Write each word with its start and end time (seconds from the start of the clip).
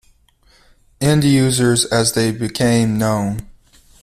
"End 0.99 1.23
users" 1.23 1.85
as 1.85 2.13
they 2.13 2.31
became 2.31 2.97
known. 2.97 3.47